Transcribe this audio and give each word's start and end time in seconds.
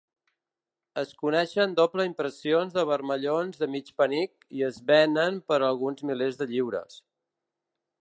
Es 1.01 1.11
coneixen 1.23 1.75
doble 1.79 2.05
impressions 2.09 2.73
de 2.79 2.87
vermellons 2.93 3.61
de 3.65 3.71
mig 3.75 3.93
penic, 4.03 4.35
i 4.61 4.67
es 4.71 4.83
venen 4.91 5.41
per 5.53 5.61
alguns 5.71 6.07
milers 6.13 6.41
de 6.43 6.53
lliures. 6.55 7.03